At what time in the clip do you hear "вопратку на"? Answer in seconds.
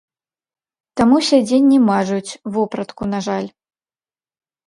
2.55-3.19